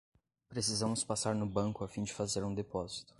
Precisamos 0.49 1.03
passar 1.03 1.35
no 1.35 1.45
banco 1.45 1.83
a 1.83 1.87
fim 1.87 2.01
de 2.01 2.11
fazer 2.11 2.43
um 2.43 2.55
depósito 2.55 3.05